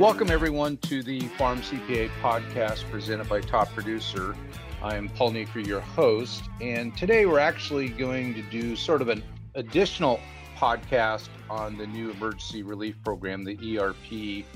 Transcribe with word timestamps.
Welcome, 0.00 0.30
everyone, 0.30 0.78
to 0.78 1.02
the 1.02 1.20
Farm 1.36 1.60
CPA 1.60 2.08
podcast 2.22 2.90
presented 2.90 3.28
by 3.28 3.42
Top 3.42 3.70
Producer. 3.74 4.34
I 4.82 4.96
am 4.96 5.10
Paul 5.10 5.32
Neiffer, 5.32 5.60
your 5.60 5.82
host, 5.82 6.42
and 6.62 6.96
today 6.96 7.26
we're 7.26 7.38
actually 7.38 7.90
going 7.90 8.32
to 8.32 8.40
do 8.40 8.76
sort 8.76 9.02
of 9.02 9.10
an 9.10 9.22
additional 9.56 10.18
podcast 10.56 11.28
on 11.50 11.76
the 11.76 11.86
new 11.86 12.10
emergency 12.12 12.62
relief 12.62 12.96
program, 13.04 13.44
the 13.44 13.78
ERP, 13.78 14.46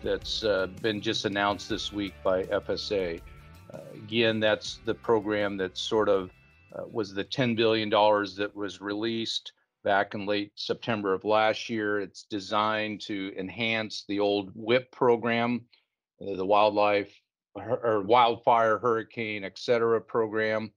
that's 0.00 0.44
uh, 0.44 0.68
been 0.80 1.00
just 1.00 1.24
announced 1.24 1.68
this 1.68 1.92
week 1.92 2.14
by 2.22 2.44
FSA. 2.44 3.20
Uh, 3.72 3.78
again, 3.94 4.38
that's 4.38 4.78
the 4.84 4.94
program 4.94 5.56
that 5.56 5.76
sort 5.76 6.08
of 6.08 6.30
uh, 6.72 6.84
was 6.88 7.12
the 7.12 7.24
$10 7.24 7.56
billion 7.56 7.90
that 7.90 8.52
was 8.54 8.80
released 8.80 9.54
back 9.84 10.14
in 10.14 10.26
late 10.26 10.52
September 10.56 11.14
of 11.14 11.24
last 11.24 11.70
year. 11.70 12.00
It's 12.00 12.24
designed 12.24 13.02
to 13.02 13.32
enhance 13.38 14.04
the 14.08 14.18
old 14.18 14.50
WHIP 14.54 14.90
program, 14.90 15.66
uh, 16.20 16.34
the 16.34 16.46
wildlife 16.46 17.12
or 17.54 18.02
wildfire, 18.02 18.78
hurricane, 18.78 19.44
et 19.44 19.58
cetera 19.58 20.00
program. 20.00 20.72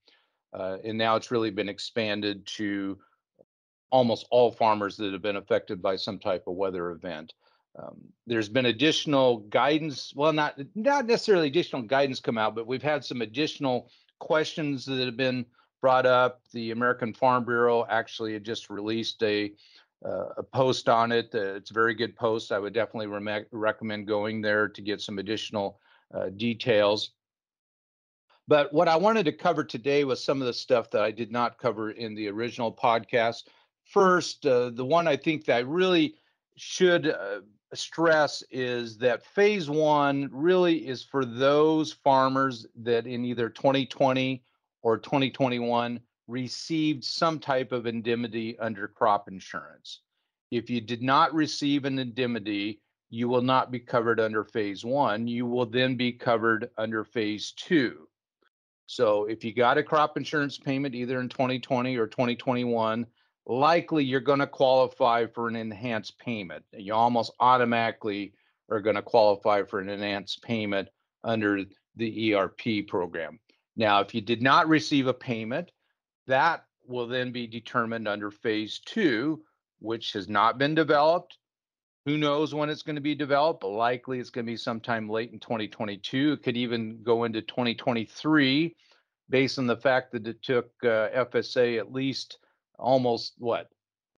Uh, 0.54 0.78
and 0.84 0.98
now 0.98 1.16
it's 1.16 1.32
really 1.32 1.50
been 1.50 1.70
expanded 1.70 2.46
to 2.46 3.00
almost 3.90 4.28
all 4.30 4.52
farmers 4.52 4.98
that 4.98 5.14
have 5.14 5.22
been 5.22 5.38
affected 5.38 5.82
by 5.82 5.96
some 5.96 6.20
type 6.20 6.44
of 6.46 6.56
weather 6.56 6.92
event. 6.92 7.34
Um, 7.82 7.98
there's 8.26 8.50
been 8.50 8.66
additional 8.68 9.38
guidance, 9.38 10.14
well, 10.16 10.34
not 10.34 10.60
not 10.76 11.06
necessarily 11.06 11.48
additional 11.48 11.84
guidance 11.84 12.20
come 12.20 12.38
out, 12.38 12.56
but 12.56 12.68
we've 12.68 12.84
had 12.84 13.06
some 13.06 13.22
additional 13.22 13.90
questions 14.20 14.86
that 14.86 15.06
have 15.06 15.18
been 15.18 15.46
brought 15.88 16.06
up. 16.06 16.42
The 16.52 16.72
American 16.72 17.14
Farm 17.14 17.46
Bureau 17.46 17.86
actually 17.90 18.34
had 18.34 18.44
just 18.44 18.70
released 18.70 19.24
a 19.24 19.54
uh, 20.06 20.26
a 20.36 20.44
post 20.44 20.90
on 20.90 21.14
it. 21.14 21.30
Uh, 21.34 21.56
it's 21.56 21.72
a 21.72 21.74
very 21.74 21.96
good 21.96 22.14
post. 22.14 22.52
I 22.52 22.60
would 22.60 22.74
definitely 22.74 23.08
re- 23.08 23.46
recommend 23.54 24.06
going 24.06 24.42
there 24.42 24.68
to 24.68 24.82
get 24.82 25.00
some 25.00 25.18
additional 25.18 25.80
uh, 26.14 26.28
details. 26.36 27.12
But 28.50 28.74
what 28.74 28.90
I 28.90 28.98
wanted 28.98 29.24
to 29.28 29.32
cover 29.32 29.64
today 29.64 30.04
was 30.04 30.22
some 30.22 30.42
of 30.42 30.48
the 30.48 30.54
stuff 30.54 30.92
that 30.92 31.04
I 31.04 31.12
did 31.12 31.32
not 31.32 31.58
cover 31.58 31.92
in 31.92 32.16
the 32.16 32.28
original 32.28 32.74
podcast. 32.74 33.44
First, 33.86 34.46
uh, 34.46 34.72
the 34.72 34.86
one 34.86 35.08
I 35.08 35.16
think 35.16 35.46
that 35.46 35.56
I 35.56 35.60
really 35.60 36.16
should 36.58 37.08
uh, 37.08 37.40
stress 37.74 38.44
is 38.52 38.98
that 38.98 39.26
phase 39.26 39.70
one 39.70 40.30
really 40.34 40.86
is 40.86 41.02
for 41.02 41.24
those 41.24 41.94
farmers 41.94 42.66
that 42.76 43.08
in 43.08 43.24
either 43.24 43.48
2020 43.48 44.44
or 44.82 44.98
2021 44.98 46.00
received 46.28 47.04
some 47.04 47.40
type 47.40 47.72
of 47.72 47.86
indemnity 47.86 48.58
under 48.60 48.88
crop 48.88 49.28
insurance. 49.28 50.02
If 50.52 50.70
you 50.70 50.82
did 50.82 51.02
not 51.02 51.34
receive 51.34 51.86
an 51.86 52.00
indemnity, 52.00 52.82
you 53.10 53.30
will 53.30 53.42
not 53.42 53.72
be 53.72 53.80
covered 53.80 54.20
under 54.20 54.44
phase 54.44 54.84
one. 54.84 55.28
You 55.28 55.46
will 55.46 55.66
then 55.66 55.96
be 55.96 56.12
covered 56.12 56.70
under 56.78 57.04
phase 57.04 57.54
two. 57.56 58.08
So 58.86 59.26
if 59.26 59.44
you 59.44 59.54
got 59.54 59.78
a 59.78 59.84
crop 59.84 60.18
insurance 60.18 60.58
payment 60.58 60.96
either 60.96 61.20
in 61.20 61.30
2020 61.30 61.98
or 61.98 62.08
2021, 62.08 63.06
likely 63.46 64.04
you're 64.04 64.20
going 64.20 64.40
to 64.40 64.48
qualify 64.48 65.26
for 65.26 65.48
an 65.48 65.56
enhanced 65.56 66.20
payment. 66.20 66.64
You 66.74 66.94
almost 66.94 67.34
automatically 67.40 68.34
are 68.70 68.82
going 68.82 68.96
to 68.96 69.02
qualify 69.02 69.64
for 69.64 69.80
an 69.80 69.90
enhanced 69.90 70.42
payment 70.42 70.90
under 71.24 71.64
the 71.96 72.34
ERP 72.34 72.88
program. 72.88 73.40
Now, 73.78 74.02
if 74.02 74.14
you 74.16 74.22
did 74.22 74.42
not 74.42 74.68
receive 74.68 75.08
a 75.08 75.14
payment, 75.14 75.72
that 76.26 76.66
will 76.88 77.08
then 77.08 77.32
be 77.32 77.46
determined 77.48 78.08
under 78.08 78.32
phase 78.32 78.82
two, 78.84 79.44
which 79.80 80.14
has 80.14 80.28
not 80.28 80.58
been 80.58 80.74
developed. 80.74 81.38
Who 82.06 82.18
knows 82.18 82.56
when 82.56 82.70
it's 82.70 82.82
going 82.82 82.96
to 82.96 83.02
be 83.02 83.16
developed? 83.16 83.62
But 83.62 83.70
likely 83.70 84.20
it's 84.20 84.32
going 84.32 84.46
to 84.46 84.52
be 84.52 84.58
sometime 84.58 85.10
late 85.10 85.32
in 85.32 85.40
2022. 85.40 86.34
It 86.34 86.44
could 86.44 86.58
even 86.58 87.04
go 87.04 87.26
into 87.26 87.42
2023 87.42 88.76
based 89.30 89.60
on 89.60 89.68
the 89.68 89.78
fact 89.78 90.14
that 90.14 90.26
it 90.26 90.42
took 90.42 90.72
uh, 90.84 91.10
FSA 91.14 91.78
at 91.78 91.92
least 91.92 92.40
almost 92.80 93.34
what, 93.38 93.70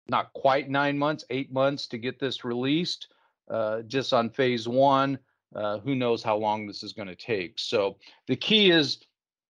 not 0.09 0.33
quite 0.35 0.69
nine 0.69 0.99
months, 0.99 1.25
eight 1.31 1.51
months 1.51 1.87
to 1.89 1.99
get 1.99 2.21
this 2.21 2.45
released 2.45 3.09
uh, 3.51 3.83
just 3.83 4.13
on 4.13 4.31
phase 4.31 4.69
one. 4.69 5.19
Uh, 5.57 5.79
who 5.79 5.95
knows 5.95 6.23
how 6.23 6.37
long 6.37 6.67
this 6.67 6.83
is 6.83 6.93
going 6.93 7.09
to 7.09 7.17
take? 7.17 7.59
So 7.59 7.97
the 8.27 8.37
key 8.37 8.71
is 8.71 8.99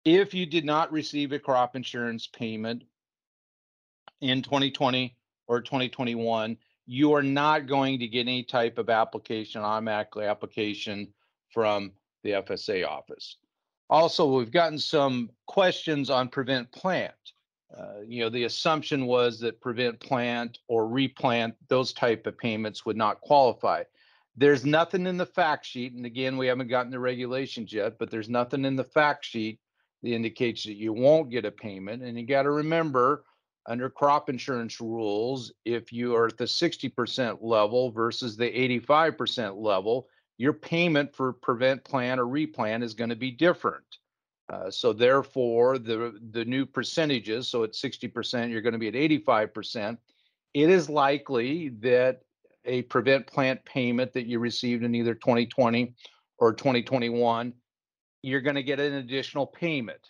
if 0.06 0.34
you 0.34 0.46
did 0.46 0.66
not 0.66 0.92
receive 0.92 1.32
a 1.32 1.40
crop 1.40 1.76
insurance 1.76 2.28
payment 2.28 2.84
in 4.22 4.42
2020 4.42 5.16
or 5.48 5.62
2021, 5.62 6.58
you 6.86 7.14
are 7.14 7.24
not 7.24 7.68
going 7.68 8.00
to 8.00 8.08
get 8.08 8.22
any 8.22 8.44
type 8.44 8.78
of 8.78 8.90
application, 8.90 9.62
automatically 9.62 10.26
application 10.26 11.08
from 11.52 11.92
the 12.24 12.32
FSA 12.32 12.86
office. 12.86 13.38
Also, 13.90 14.38
we've 14.38 14.52
gotten 14.52 14.80
some 14.80 15.30
questions 15.46 16.10
on 16.10 16.28
prevent 16.28 16.72
plant. 16.72 17.14
Uh, 17.76 18.02
you 18.06 18.22
know, 18.22 18.30
the 18.30 18.44
assumption 18.44 19.06
was 19.06 19.40
that 19.40 19.62
prevent 19.62 20.00
plant 20.00 20.60
or 20.68 20.88
replant, 20.88 21.56
those 21.70 21.94
type 21.94 22.28
of 22.28 22.38
payments 22.38 22.86
would 22.86 22.98
not 22.98 23.22
qualify. 23.22 23.84
There's 24.36 24.66
nothing 24.66 25.06
in 25.06 25.18
the 25.18 25.26
fact 25.26 25.66
sheet, 25.66 25.94
and 25.94 26.06
again, 26.06 26.38
we 26.38 26.48
haven't 26.48 26.68
gotten 26.68 26.92
the 26.92 27.00
regulations 27.00 27.72
yet, 27.72 27.98
but 28.00 28.10
there's 28.10 28.30
nothing 28.30 28.66
in 28.66 28.76
the 28.76 28.84
fact 28.84 29.26
sheet 29.26 29.60
that 30.04 30.12
indicates 30.12 30.64
that 30.64 30.76
you 30.76 30.94
won't 30.94 31.32
get 31.32 31.46
a 31.46 31.52
payment. 31.52 32.04
And 32.04 32.20
you 32.20 32.26
got 32.26 32.44
to 32.44 32.52
remember, 32.52 33.24
under 33.66 33.90
crop 33.90 34.30
insurance 34.30 34.82
rules, 34.82 35.54
if 35.66 35.94
you 35.94 36.16
are 36.16 36.28
at 36.28 36.38
the 36.38 36.44
60% 36.44 37.38
level 37.42 37.92
versus 37.92 38.36
the 38.36 38.52
85% 38.80 39.62
level, 39.62 40.08
your 40.38 40.54
payment 40.54 41.16
for 41.16 41.32
prevent 41.32 41.84
plan 41.84 42.20
or 42.20 42.28
replant 42.28 42.84
is 42.84 42.94
going 42.94 43.10
to 43.10 43.16
be 43.16 43.32
different. 43.32 43.86
Uh, 44.52 44.70
so 44.70 44.92
therefore, 44.92 45.78
the 45.78 46.20
the 46.32 46.44
new 46.44 46.66
percentages, 46.66 47.48
so 47.48 47.64
at 47.64 47.72
60%, 47.72 48.50
you're 48.50 48.62
going 48.62 48.74
to 48.74 48.80
be 48.80 48.90
at 48.90 49.26
85%. 49.26 49.98
It 50.54 50.70
is 50.70 50.90
likely 50.90 51.70
that 51.80 52.24
a 52.66 52.82
prevent 52.84 53.26
plant 53.26 53.64
payment 53.64 54.12
that 54.14 54.28
you 54.28 54.40
received 54.40 54.84
in 54.84 54.96
either 54.96 55.14
2020 55.14 55.96
or 56.40 56.54
2021 56.54 57.54
you're 58.24 58.42
going 58.42 58.56
to 58.56 58.64
get 58.64 58.80
an 58.80 58.94
additional 58.94 59.46
payment. 59.46 60.10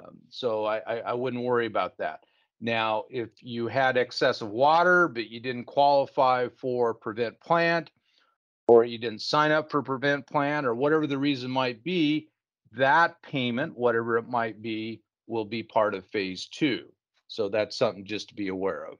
Um, 0.00 0.18
so 0.28 0.64
I, 0.64 0.78
I, 0.78 0.96
I 0.98 1.12
wouldn't 1.14 1.42
worry 1.42 1.66
about 1.66 1.96
that. 1.98 2.20
Now, 2.60 3.04
if 3.10 3.30
you 3.40 3.66
had 3.66 3.96
excessive 3.96 4.48
water, 4.48 5.08
but 5.08 5.28
you 5.28 5.40
didn't 5.40 5.64
qualify 5.64 6.48
for 6.48 6.94
prevent 6.94 7.40
plant, 7.40 7.90
or 8.68 8.84
you 8.84 8.98
didn't 8.98 9.22
sign 9.22 9.50
up 9.50 9.70
for 9.70 9.82
prevent 9.82 10.26
plant, 10.26 10.66
or 10.66 10.74
whatever 10.74 11.06
the 11.06 11.18
reason 11.18 11.50
might 11.50 11.82
be, 11.82 12.28
that 12.72 13.20
payment, 13.22 13.76
whatever 13.76 14.18
it 14.18 14.28
might 14.28 14.60
be, 14.62 15.02
will 15.26 15.44
be 15.44 15.62
part 15.62 15.94
of 15.94 16.06
phase 16.06 16.46
two. 16.46 16.84
So 17.28 17.48
that's 17.48 17.76
something 17.76 18.04
just 18.04 18.28
to 18.28 18.34
be 18.34 18.48
aware 18.48 18.84
of. 18.84 18.98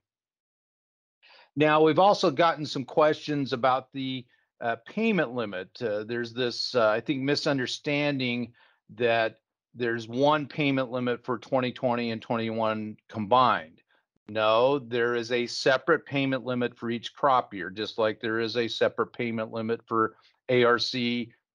Now, 1.56 1.82
we've 1.82 1.98
also 1.98 2.30
gotten 2.30 2.66
some 2.66 2.84
questions 2.84 3.52
about 3.52 3.92
the 3.92 4.26
uh, 4.60 4.76
payment 4.86 5.34
limit. 5.34 5.70
Uh, 5.80 6.04
there's 6.04 6.32
this, 6.32 6.74
uh, 6.74 6.88
I 6.88 7.00
think, 7.00 7.22
misunderstanding 7.22 8.52
that 8.94 9.38
there's 9.74 10.08
one 10.08 10.46
payment 10.46 10.90
limit 10.90 11.24
for 11.24 11.38
2020 11.38 12.10
and 12.10 12.22
21 12.22 12.96
combined. 13.08 13.82
No, 14.28 14.78
there 14.78 15.14
is 15.14 15.30
a 15.30 15.46
separate 15.46 16.04
payment 16.04 16.44
limit 16.44 16.76
for 16.76 16.90
each 16.90 17.14
crop 17.14 17.54
year, 17.54 17.70
just 17.70 17.96
like 17.98 18.20
there 18.20 18.40
is 18.40 18.56
a 18.56 18.66
separate 18.66 19.12
payment 19.12 19.52
limit 19.52 19.80
for 19.86 20.16
ARC 20.48 20.80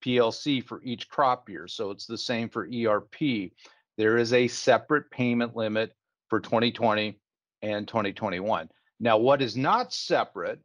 PLC 0.01 0.63
for 0.63 0.81
each 0.83 1.09
crop 1.09 1.49
year. 1.49 1.67
So 1.67 1.91
it's 1.91 2.05
the 2.05 2.17
same 2.17 2.49
for 2.49 2.67
ERP. 2.67 3.51
There 3.97 4.17
is 4.17 4.33
a 4.33 4.47
separate 4.47 5.11
payment 5.11 5.55
limit 5.55 5.93
for 6.29 6.39
2020 6.39 7.19
and 7.61 7.87
2021. 7.87 8.69
Now, 8.99 9.17
what 9.17 9.41
is 9.41 9.57
not 9.57 9.93
separate, 9.93 10.59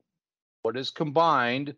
what 0.62 0.76
is 0.76 0.90
combined, 0.90 1.74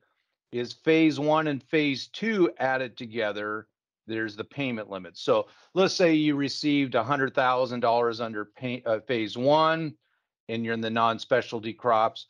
is 0.53 0.73
phase 0.73 1.21
one 1.21 1.49
and 1.49 1.63
phase 1.63 2.09
two 2.09 2.51
added 2.59 2.97
together 2.97 3.69
there's 4.09 4.35
the 4.35 4.45
payment 4.45 4.91
limit. 4.91 5.17
So 5.17 5.49
let's 5.75 5.95
say 5.95 6.15
you 6.15 6.35
received 6.35 6.95
$100000 6.95 8.21
under 8.21 8.45
pay, 8.47 8.83
uh, 8.87 9.01
phase 9.01 9.37
one 9.37 9.95
and 10.49 10.65
you're 10.65 10.75
in 10.75 10.81
the 10.81 10.91
non-specialty 10.91 11.75
crops 11.75 12.27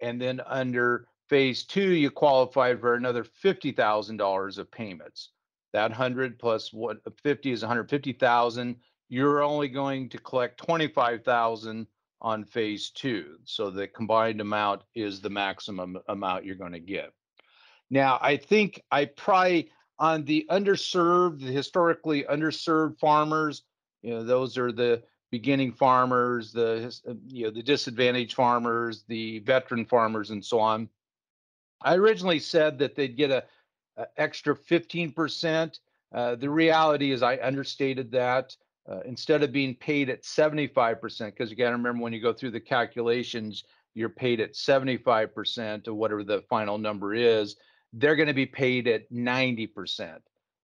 and 0.00 0.20
then 0.20 0.40
under 0.46 1.08
phase 1.28 1.64
two 1.64 1.92
you 1.92 2.10
qualified 2.10 2.80
for 2.80 2.94
another 2.94 3.24
$50000 3.24 4.58
of 4.58 4.70
payments. 4.70 5.30
That 5.72 5.90
100 5.90 6.38
plus 6.38 6.72
what 6.72 6.98
50 7.22 7.50
is 7.50 7.62
150000 7.62 8.76
you're 9.08 9.42
only 9.42 9.68
going 9.68 10.08
to 10.08 10.18
collect 10.18 10.64
25000 10.66 11.86
on 12.22 12.44
phase 12.44 12.90
two. 12.90 13.36
So 13.44 13.68
the 13.68 13.88
combined 13.88 14.40
amount 14.40 14.82
is 14.94 15.20
the 15.20 15.28
maximum 15.28 15.98
amount 16.08 16.44
you're 16.44 16.54
going 16.54 16.72
to 16.72 16.78
get 16.78 17.12
now, 17.92 18.18
I 18.22 18.38
think 18.38 18.82
I 18.90 19.04
probably 19.04 19.70
on 19.98 20.24
the 20.24 20.46
underserved, 20.50 21.40
the 21.40 21.52
historically 21.52 22.24
underserved 22.24 22.98
farmers, 22.98 23.64
you 24.00 24.14
know, 24.14 24.24
those 24.24 24.56
are 24.56 24.72
the 24.72 25.02
beginning 25.30 25.72
farmers, 25.72 26.52
the 26.52 26.98
uh, 27.06 27.12
you 27.28 27.44
know 27.44 27.50
the 27.50 27.62
disadvantaged 27.62 28.34
farmers, 28.34 29.04
the 29.08 29.40
veteran 29.40 29.84
farmers, 29.84 30.30
and 30.30 30.42
so 30.42 30.58
on. 30.58 30.88
I 31.82 31.96
originally 31.96 32.38
said 32.38 32.78
that 32.78 32.96
they'd 32.96 33.14
get 33.16 33.30
a 33.30 33.44
uh, 33.98 34.06
extra 34.16 34.56
15%. 34.56 35.78
Uh, 36.14 36.34
the 36.36 36.48
reality 36.48 37.12
is, 37.12 37.22
I 37.22 37.36
understated 37.42 38.10
that. 38.12 38.56
Uh, 38.90 39.00
instead 39.04 39.42
of 39.42 39.52
being 39.52 39.74
paid 39.76 40.08
at 40.08 40.22
75%, 40.22 41.26
because 41.26 41.50
you 41.50 41.56
got 41.56 41.66
to 41.66 41.76
remember 41.76 42.02
when 42.02 42.12
you 42.12 42.20
go 42.22 42.32
through 42.32 42.50
the 42.52 42.58
calculations, 42.58 43.64
you're 43.94 44.08
paid 44.08 44.40
at 44.40 44.54
75% 44.54 45.86
of 45.86 45.94
whatever 45.94 46.24
the 46.24 46.42
final 46.48 46.78
number 46.78 47.14
is. 47.14 47.56
They're 47.92 48.16
going 48.16 48.28
to 48.28 48.34
be 48.34 48.46
paid 48.46 48.88
at 48.88 49.10
90%. 49.12 50.18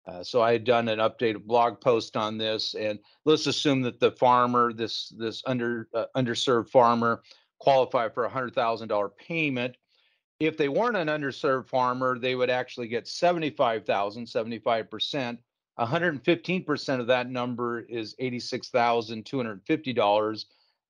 Uh, 0.07 0.23
so 0.23 0.41
I 0.41 0.53
had 0.53 0.63
done 0.65 0.89
an 0.89 1.01
updated 1.01 1.45
blog 1.45 1.81
post 1.81 2.17
on 2.17 2.39
this, 2.39 2.75
and 2.75 3.01
let's 3.25 3.49
assume 3.49 3.83
that 3.83 3.99
the 3.99 4.13
farmer, 4.13 4.73
this 4.73 5.13
this 5.19 5.43
under 5.47 5.89
uh, 5.95 6.05
underserved 6.17 6.71
farmer, 6.71 7.23
qualified 7.59 8.15
for 8.15 8.25
a 8.25 8.31
hundred 8.31 8.55
thousand 8.55 8.87
dollar 8.89 9.09
payment. 9.09 9.77
If 10.39 10.57
they 10.57 10.69
weren't 10.69 10.97
an 10.97 11.09
underserved 11.09 11.69
farmer, 11.69 12.17
they 12.19 12.37
would 12.37 12.51
actually 12.51 12.89
get 12.89 13.09
75,000, 13.09 14.27
75 14.27 14.91
percent. 14.91 15.39
115 15.75 16.65
percent 16.65 17.01
of 17.01 17.09
that 17.09 17.29
number 17.29 17.81
is 17.81 18.15
$86,250. 18.21 20.45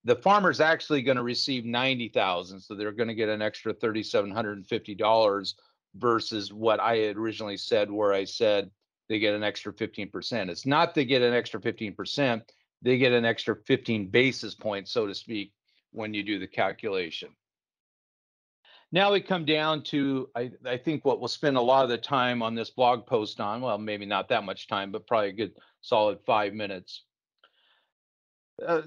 The 0.04 0.16
farmer's 0.16 0.60
actually 0.60 1.00
going 1.02 1.16
to 1.16 1.22
receive 1.22 1.64
90,000, 1.64 2.60
so 2.60 2.74
they're 2.74 2.92
going 2.92 3.08
to 3.08 3.14
get 3.14 3.30
an 3.30 3.40
extra 3.42 3.74
$3,750 3.74 5.54
versus 5.98 6.52
what 6.52 6.80
I 6.80 6.96
had 6.96 7.16
originally 7.16 7.56
said, 7.56 7.90
where 7.90 8.12
I 8.12 8.24
said 8.24 8.70
they 9.08 9.18
get 9.18 9.34
an 9.34 9.42
extra 9.42 9.72
15%. 9.72 10.48
It's 10.48 10.66
not 10.66 10.94
they 10.94 11.04
get 11.04 11.22
an 11.22 11.34
extra 11.34 11.60
15%, 11.60 12.42
they 12.82 12.98
get 12.98 13.12
an 13.12 13.24
extra 13.24 13.56
15 13.66 14.08
basis 14.08 14.54
points, 14.54 14.92
so 14.92 15.06
to 15.06 15.14
speak, 15.14 15.52
when 15.92 16.14
you 16.14 16.22
do 16.22 16.38
the 16.38 16.46
calculation. 16.46 17.30
Now 18.92 19.12
we 19.12 19.20
come 19.20 19.44
down 19.44 19.82
to, 19.84 20.30
I, 20.34 20.52
I 20.64 20.76
think 20.76 21.04
what 21.04 21.18
we'll 21.18 21.28
spend 21.28 21.56
a 21.56 21.60
lot 21.60 21.84
of 21.84 21.90
the 21.90 21.98
time 21.98 22.42
on 22.42 22.54
this 22.54 22.70
blog 22.70 23.06
post 23.06 23.40
on, 23.40 23.60
well, 23.60 23.78
maybe 23.78 24.06
not 24.06 24.28
that 24.28 24.44
much 24.44 24.68
time, 24.68 24.92
but 24.92 25.06
probably 25.06 25.30
a 25.30 25.32
good 25.32 25.52
solid 25.80 26.18
five 26.24 26.54
minutes. 26.54 27.02
Uh, 28.64 28.82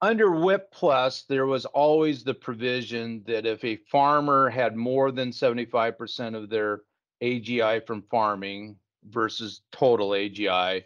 under 0.00 0.30
WHIP 0.30 0.70
Plus, 0.70 1.22
there 1.22 1.46
was 1.46 1.64
always 1.66 2.22
the 2.22 2.34
provision 2.34 3.22
that 3.26 3.46
if 3.46 3.64
a 3.64 3.76
farmer 3.76 4.48
had 4.48 4.76
more 4.76 5.10
than 5.10 5.30
75% 5.30 6.36
of 6.36 6.48
their 6.48 6.82
AGI 7.22 7.84
from 7.86 8.02
farming, 8.02 8.76
versus 9.10 9.62
total 9.72 10.10
AGI 10.10 10.84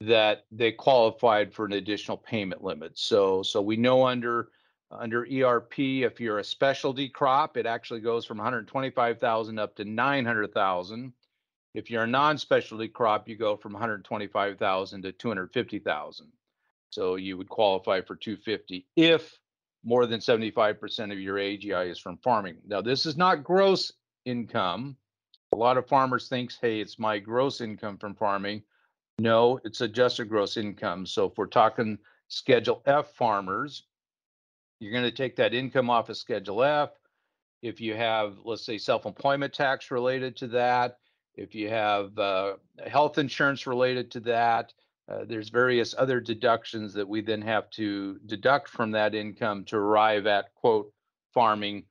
that 0.00 0.46
they 0.50 0.72
qualified 0.72 1.52
for 1.52 1.66
an 1.66 1.72
additional 1.72 2.16
payment 2.16 2.64
limit. 2.64 2.98
So 2.98 3.42
so 3.42 3.60
we 3.60 3.76
know 3.76 4.06
under 4.06 4.48
under 4.90 5.26
ERP 5.26 5.78
if 5.78 6.20
you're 6.20 6.38
a 6.38 6.44
specialty 6.44 7.08
crop 7.08 7.56
it 7.56 7.66
actually 7.66 8.00
goes 8.00 8.24
from 8.24 8.38
125,000 8.38 9.58
up 9.58 9.76
to 9.76 9.84
900,000. 9.84 11.12
If 11.74 11.90
you're 11.90 12.04
a 12.04 12.06
non-specialty 12.06 12.88
crop 12.88 13.28
you 13.28 13.36
go 13.36 13.56
from 13.56 13.72
125,000 13.72 15.02
to 15.02 15.12
250,000. 15.12 16.26
So 16.90 17.16
you 17.16 17.36
would 17.36 17.48
qualify 17.48 18.00
for 18.00 18.16
250 18.16 18.86
if 18.96 19.38
more 19.82 20.06
than 20.06 20.20
75% 20.20 21.12
of 21.12 21.18
your 21.18 21.36
AGI 21.36 21.90
is 21.90 21.98
from 21.98 22.18
farming. 22.18 22.58
Now 22.66 22.82
this 22.82 23.06
is 23.06 23.16
not 23.16 23.44
gross 23.44 23.92
income 24.24 24.96
a 25.52 25.56
lot 25.56 25.76
of 25.76 25.88
farmers 25.88 26.28
thinks, 26.28 26.58
hey, 26.60 26.80
it's 26.80 26.98
my 26.98 27.18
gross 27.18 27.60
income 27.60 27.98
from 27.98 28.14
farming. 28.14 28.62
No, 29.18 29.58
it's 29.64 29.80
adjusted 29.80 30.28
gross 30.28 30.56
income. 30.56 31.04
So 31.06 31.26
if 31.26 31.36
we're 31.36 31.46
talking 31.46 31.98
Schedule 32.28 32.82
F 32.86 33.12
farmers, 33.14 33.84
you're 34.78 34.92
going 34.92 35.04
to 35.04 35.10
take 35.10 35.36
that 35.36 35.52
income 35.52 35.90
off 35.90 36.08
of 36.08 36.16
Schedule 36.16 36.62
F. 36.62 36.90
If 37.62 37.80
you 37.80 37.94
have, 37.94 38.36
let's 38.44 38.64
say, 38.64 38.78
self-employment 38.78 39.52
tax 39.52 39.90
related 39.90 40.36
to 40.36 40.46
that, 40.48 40.98
if 41.34 41.54
you 41.54 41.68
have 41.68 42.16
uh, 42.18 42.54
health 42.86 43.18
insurance 43.18 43.66
related 43.66 44.10
to 44.12 44.20
that, 44.20 44.72
uh, 45.10 45.24
there's 45.26 45.48
various 45.48 45.94
other 45.98 46.20
deductions 46.20 46.94
that 46.94 47.08
we 47.08 47.20
then 47.20 47.42
have 47.42 47.68
to 47.70 48.18
deduct 48.26 48.68
from 48.68 48.92
that 48.92 49.14
income 49.14 49.64
to 49.64 49.76
arrive 49.76 50.26
at 50.26 50.54
quote 50.54 50.92
farming 51.34 51.84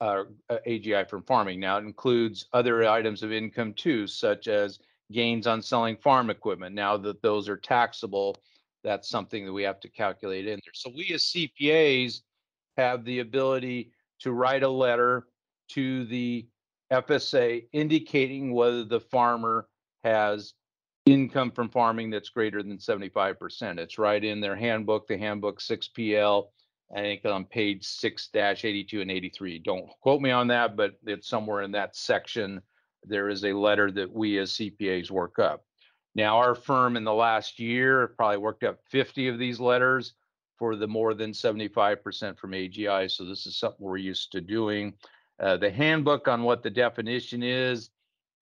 uh, 0.00 0.24
AGI 0.66 1.08
from 1.08 1.22
farming. 1.22 1.60
Now 1.60 1.76
it 1.78 1.84
includes 1.84 2.46
other 2.52 2.88
items 2.88 3.22
of 3.22 3.30
income 3.30 3.74
too, 3.74 4.06
such 4.06 4.48
as 4.48 4.78
gains 5.12 5.46
on 5.46 5.62
selling 5.62 5.96
farm 5.96 6.30
equipment. 6.30 6.74
Now 6.74 6.96
that 6.96 7.22
those 7.22 7.48
are 7.48 7.56
taxable, 7.56 8.36
that's 8.82 9.08
something 9.08 9.44
that 9.44 9.52
we 9.52 9.62
have 9.62 9.80
to 9.80 9.88
calculate 9.88 10.46
in 10.46 10.58
there. 10.64 10.72
So 10.74 10.90
we 10.96 11.12
as 11.14 11.24
CPAs 11.24 12.22
have 12.76 13.04
the 13.04 13.20
ability 13.20 13.92
to 14.20 14.32
write 14.32 14.62
a 14.62 14.68
letter 14.68 15.26
to 15.70 16.04
the 16.06 16.46
FSA 16.90 17.66
indicating 17.72 18.52
whether 18.52 18.84
the 18.84 19.00
farmer 19.00 19.68
has 20.04 20.54
income 21.06 21.50
from 21.50 21.68
farming 21.68 22.10
that's 22.10 22.28
greater 22.28 22.62
than 22.62 22.78
75%. 22.78 23.78
It's 23.78 23.98
right 23.98 24.22
in 24.22 24.40
their 24.40 24.56
handbook, 24.56 25.06
the 25.06 25.18
handbook 25.18 25.60
6PL 25.60 26.46
I 26.94 27.00
think 27.00 27.24
on 27.24 27.46
page 27.46 27.86
6 27.86 28.28
82 28.34 29.00
and 29.00 29.10
eighty-three. 29.10 29.58
Don't 29.60 29.88
quote 30.02 30.20
me 30.20 30.30
on 30.30 30.46
that, 30.48 30.76
but 30.76 30.92
it's 31.06 31.28
somewhere 31.28 31.62
in 31.62 31.72
that 31.72 31.96
section. 31.96 32.60
There 33.04 33.30
is 33.30 33.44
a 33.44 33.52
letter 33.54 33.90
that 33.92 34.12
we 34.12 34.38
as 34.38 34.52
CPAs 34.52 35.10
work 35.10 35.38
up. 35.38 35.64
Now, 36.14 36.36
our 36.36 36.54
firm 36.54 36.96
in 36.98 37.04
the 37.04 37.14
last 37.14 37.58
year 37.58 38.08
probably 38.08 38.36
worked 38.36 38.64
up 38.64 38.80
50 38.90 39.28
of 39.28 39.38
these 39.38 39.58
letters 39.58 40.12
for 40.58 40.76
the 40.76 40.86
more 40.86 41.14
than 41.14 41.32
75% 41.32 42.38
from 42.38 42.50
AGI. 42.50 43.10
So 43.10 43.24
this 43.24 43.46
is 43.46 43.56
something 43.56 43.80
we're 43.80 43.96
used 43.96 44.30
to 44.32 44.42
doing. 44.42 44.92
Uh, 45.40 45.56
the 45.56 45.70
handbook 45.70 46.28
on 46.28 46.42
what 46.42 46.62
the 46.62 46.70
definition 46.70 47.42
is 47.42 47.88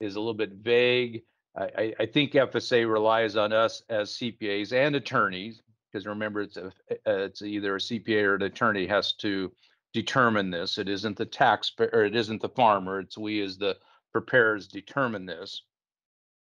is 0.00 0.16
a 0.16 0.18
little 0.18 0.34
bit 0.34 0.54
vague. 0.54 1.22
I, 1.56 1.92
I, 1.98 2.06
think 2.06 2.32
FSA 2.32 2.90
relies 2.90 3.36
on 3.36 3.52
us 3.52 3.82
as 3.88 4.12
CPAs 4.12 4.72
and 4.72 4.94
attorneys 4.94 5.62
because 5.90 6.06
remember 6.06 6.42
it's 6.42 6.56
a, 6.56 6.66
uh, 6.66 6.70
it's 7.04 7.42
either 7.42 7.74
a 7.74 7.78
CPA 7.78 8.22
or 8.22 8.34
an 8.36 8.42
attorney 8.42 8.86
has 8.86 9.14
to 9.14 9.50
determine 9.92 10.50
this. 10.50 10.78
It 10.78 10.88
isn't 10.88 11.16
the 11.16 11.26
taxpayer 11.26 12.04
it 12.04 12.14
isn't 12.14 12.40
the 12.40 12.48
farmer. 12.48 13.00
It's 13.00 13.18
we 13.18 13.42
as 13.42 13.58
the 13.58 13.76
preparers 14.12 14.68
determine 14.68 15.26
this. 15.26 15.62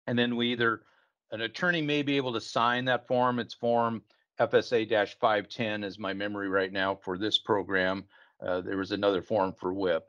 And 0.06 0.18
then 0.18 0.36
we 0.36 0.52
either 0.52 0.82
an 1.32 1.42
attorney 1.42 1.82
may 1.82 2.02
be 2.02 2.16
able 2.16 2.32
to 2.32 2.40
sign 2.40 2.84
that 2.86 3.06
form. 3.06 3.38
It's 3.38 3.54
form 3.54 4.02
FSA-510 4.40 5.84
is 5.84 5.98
my 5.98 6.12
memory 6.12 6.48
right 6.48 6.72
now 6.72 6.94
for 6.94 7.18
this 7.18 7.38
program. 7.38 8.04
Uh, 8.44 8.60
there 8.60 8.76
was 8.76 8.92
another 8.92 9.22
form 9.22 9.52
for 9.52 9.72
WHIP, 9.72 10.06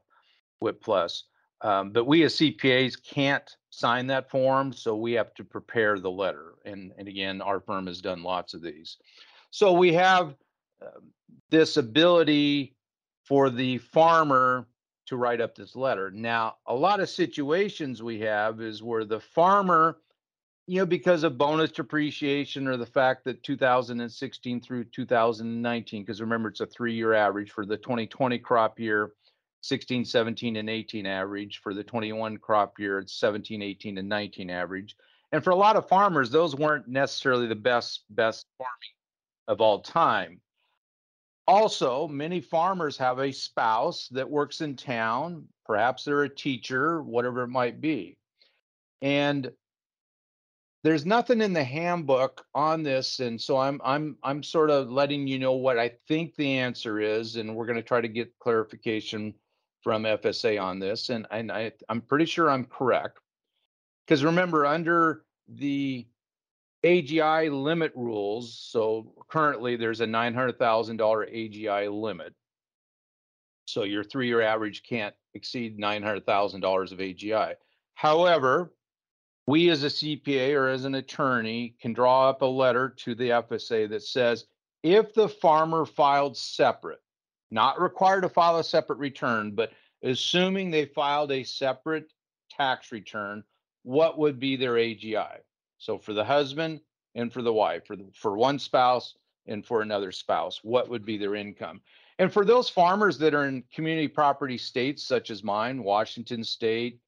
WHIP 0.60 0.82
Plus. 0.82 1.26
Um, 1.62 1.92
but 1.92 2.06
we 2.06 2.24
as 2.24 2.36
CPAs 2.36 3.02
can't 3.02 3.56
sign 3.78 4.08
that 4.08 4.30
form, 4.30 4.74
so 4.74 4.96
we 4.96 5.14
have 5.14 5.34
to 5.36 5.44
prepare 5.44 6.00
the 6.00 6.10
letter. 6.10 6.56
And, 6.66 6.92
and 6.98 7.08
again, 7.08 7.42
our 7.42 7.60
firm 7.60 7.86
has 7.88 8.02
done 8.02 8.24
lots 8.24 8.54
of 8.54 8.62
these. 8.62 8.98
So 9.52 9.72
we 9.72 9.94
have 9.94 10.36
uh, 10.82 11.00
this 11.52 11.78
ability 11.78 12.76
for 13.24 13.50
the 13.50 13.78
farmer 13.78 14.68
to 15.06 15.16
write 15.16 15.42
up 15.42 15.56
this 15.56 15.76
letter. 15.76 16.10
Now, 16.10 16.56
a 16.66 16.74
lot 16.74 17.00
of 17.00 17.10
situations 17.10 18.02
we 18.02 18.20
have 18.22 18.62
is 18.62 18.82
where 18.82 19.06
the 19.06 19.20
farmer, 19.20 20.00
you 20.66 20.80
know, 20.80 20.86
because 20.86 21.24
of 21.24 21.38
bonus 21.38 21.72
depreciation 21.72 22.68
or 22.68 22.78
the 22.78 22.86
fact 22.86 23.26
that 23.26 23.44
2016 23.44 24.60
through 24.60 24.86
2019, 24.86 26.02
because 26.02 26.20
remember 26.20 26.50
it's 26.50 26.62
a 26.62 26.66
three 26.66 26.94
year 26.94 27.14
average 27.14 27.52
for 27.52 27.66
the 27.66 27.78
2020 27.78 28.40
crop 28.40 28.80
year 28.80 29.12
16, 29.62 30.06
17, 30.06 30.56
and 30.56 30.70
18 30.70 31.06
average. 31.06 31.60
For 31.62 31.74
the 31.74 31.84
21 31.84 32.38
crop 32.38 32.80
year, 32.80 33.00
it's 33.00 33.20
17, 33.20 33.62
18, 33.62 33.98
and 33.98 34.10
19 34.10 34.50
average. 34.50 34.96
And 35.32 35.44
for 35.44 35.50
a 35.50 35.56
lot 35.56 35.76
of 35.76 35.90
farmers, 35.90 36.30
those 36.30 36.56
weren't 36.56 36.88
necessarily 36.88 37.48
the 37.48 37.56
best 37.56 38.04
best 38.10 38.46
farming 38.58 38.96
of 39.48 39.62
all 39.62 39.82
time. 39.82 40.40
Also, 41.48 42.08
many 42.08 42.42
farmers 42.42 42.98
have 42.98 43.20
a 43.20 43.32
spouse 43.32 44.08
that 44.10 44.30
works 44.30 44.62
in 44.62 44.76
town. 44.76 45.48
Perhaps 45.66 46.04
they're 46.04 46.24
a 46.24 46.30
teacher, 46.30 47.02
whatever 47.02 47.44
it 47.44 47.48
might 47.48 47.80
be. 47.80 48.18
And 49.02 49.52
there's 50.84 51.06
nothing 51.06 51.42
in 51.42 51.54
the 51.54 51.64
handbook 51.64 52.46
on 52.56 52.84
this 52.84 53.20
and 53.20 53.42
so 53.42 53.58
i'm 53.58 53.82
i'm 53.84 54.16
i'm 54.24 54.42
sort 54.42 54.70
of 54.70 54.90
letting 54.90 55.28
you 55.28 55.38
know 55.38 55.52
what 55.52 55.78
i 55.78 55.92
think 56.08 56.34
the 56.36 56.58
answer 56.58 57.02
is 57.02 57.36
and 57.36 57.54
we're 57.54 57.66
going 57.66 57.76
to 57.76 57.84
try 57.84 58.00
to 58.00 58.08
get 58.08 58.32
clarification 58.40 59.34
from 59.88 60.04
FSA 60.04 60.62
on 60.62 60.80
this, 60.80 61.10
and, 61.10 61.26
and 61.32 61.50
I, 61.50 61.72
I'm 61.88 62.02
pretty 62.02 62.26
sure 62.26 62.52
I'm 62.52 62.66
correct. 62.66 63.20
Because 64.06 64.22
remember, 64.22 64.66
under 64.66 65.24
the 65.48 66.06
AGI 66.84 67.50
limit 67.50 67.94
rules, 67.96 68.60
so 68.70 69.14
currently 69.30 69.78
there's 69.78 70.02
a 70.02 70.06
$900,000 70.06 70.58
AGI 70.60 72.02
limit. 72.02 72.34
So 73.64 73.84
your 73.84 74.04
three 74.04 74.28
year 74.28 74.42
average 74.42 74.84
can't 74.84 75.16
exceed 75.36 75.80
$900,000 75.80 76.92
of 76.92 76.98
AGI. 76.98 77.54
However, 77.94 78.74
we 79.46 79.70
as 79.70 79.86
a 79.86 79.88
CPA 79.88 80.54
or 80.54 80.68
as 80.68 80.84
an 80.84 80.96
attorney 80.96 81.78
can 81.80 81.94
draw 81.94 82.30
up 82.30 82.42
a 82.42 82.46
letter 82.46 82.94
to 83.06 83.16
the 83.16 83.30
FSA 83.30 83.88
that 83.92 84.04
says 84.04 84.48
if 84.84 85.14
the 85.14 85.30
farmer 85.30 85.86
filed 85.86 86.36
separate, 86.36 87.00
not 87.52 87.80
required 87.80 88.22
to 88.22 88.30
file 88.30 88.58
a 88.58 88.64
separate 88.64 89.00
return, 89.00 89.52
but 89.52 89.72
assuming 90.04 90.70
they 90.70 90.86
filed 90.86 91.32
a 91.32 91.44
separate 91.44 92.12
tax 92.50 92.92
return 92.92 93.44
what 93.88 94.18
would 94.18 94.38
be 94.38 94.58
their 94.58 94.74
AGI? 94.74 95.38
So 95.78 95.98
for 95.98 96.12
the 96.12 96.26
husband 96.26 96.82
and 97.16 97.32
for 97.32 97.42
the 97.42 97.54
wife, 97.54 97.86
for 97.86 97.96
the, 97.96 98.06
for 98.14 98.36
one 98.36 98.60
spouse 98.60 99.16
and 99.46 99.66
for 99.66 99.82
another 99.82 100.12
spouse, 100.12 100.60
what 100.62 100.90
would 100.90 101.06
be 101.06 101.18
their 101.18 101.36
income? 101.36 101.80
And 102.20 102.34
for 102.34 102.44
those 102.44 102.70
farmers 102.70 103.18
that 103.20 103.34
are 103.34 103.46
in 103.46 103.64
community 103.74 104.10
property 104.10 104.58
states 104.58 105.04
such 105.04 105.30
as 105.30 105.42
mine, 105.42 105.84
Washington 105.84 106.44
State, 106.44 107.00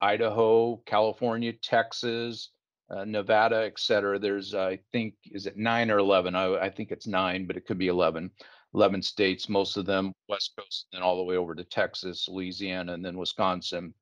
Idaho, 0.00 0.76
California, 0.86 1.52
Texas, 1.52 2.50
uh, 2.90 3.04
Nevada, 3.04 3.64
et 3.64 3.78
cetera. 3.78 4.16
There's, 4.16 4.54
I 4.54 4.78
think, 4.92 5.14
is 5.32 5.46
it 5.46 5.56
nine 5.56 5.90
or 5.90 5.98
11? 5.98 6.36
I, 6.36 6.54
I, 6.56 6.70
think 6.70 6.92
it's 6.92 7.08
nine, 7.08 7.46
but 7.46 7.56
it 7.56 7.66
could 7.66 7.78
be 7.78 7.88
11. 7.88 8.30
11 8.74 9.02
states, 9.02 9.48
most 9.48 9.76
of 9.76 9.86
them 9.86 10.12
West 10.28 10.52
Coast, 10.58 10.86
and 10.92 10.98
then 10.98 11.02
all 11.02 11.16
the 11.16 11.22
way 11.22 11.36
over 11.36 11.54
to 11.54 11.64
Texas, 11.64 12.28
Louisiana, 12.28 12.92
and 12.92 13.04
then 13.04 13.16
Wisconsin. 13.16 13.94